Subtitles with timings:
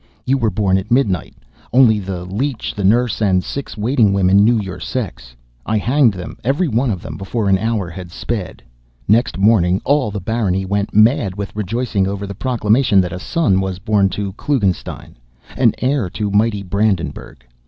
[0.25, 1.35] You were born at midnight.
[1.71, 5.35] Only the leech, the nurse, and six waiting women knew your sex.
[5.63, 8.63] I hanged them every one before an hour had sped.
[9.07, 13.59] Next morning all the barony went mad with rejoicing over the proclamation that a son
[13.61, 15.17] was born to Klugenstein,
[15.55, 17.45] an heir to mighty Brandenburgh!